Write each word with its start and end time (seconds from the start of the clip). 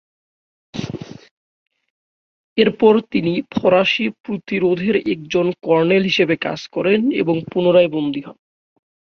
এরপর 2.57 2.93
তিনি 3.11 3.33
ফরাসি 3.53 4.05
প্রতিরোধের 4.23 4.95
একজন 5.13 5.45
কর্নেল 5.63 6.03
হিসেবে 6.03 6.35
কাজ 6.37 6.59
করেন 6.67 6.99
এবং 7.21 7.35
পুনরায় 7.51 7.89
বন্দী 7.89 8.21
হন। 8.21 8.37